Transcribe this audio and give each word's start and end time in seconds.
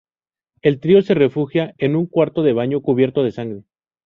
El 0.63 0.79
trío 0.79 1.03
se 1.03 1.13
refugia 1.13 1.75
en 1.77 1.95
un 1.95 2.07
cuarto 2.07 2.41
de 2.41 2.53
baño 2.53 2.81
cubierto 2.81 3.21
de 3.21 3.31
sangre. 3.33 3.65